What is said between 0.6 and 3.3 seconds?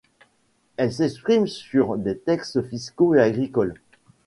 Elle s'exprime sur des textes fiscaux et